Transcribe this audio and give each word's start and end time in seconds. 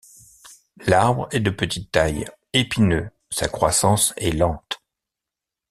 L'arbre 0.87 1.27
est 1.31 1.41
de 1.41 1.51
petite 1.51 1.91
taille, 1.91 2.25
épineux, 2.53 3.11
sa 3.29 3.47
croissance 3.47 4.15
est 4.17 4.31
lente. 4.31 4.81